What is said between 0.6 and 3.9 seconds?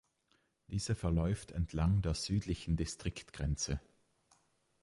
Diese verläuft entlang der südlichen Distriktgrenze.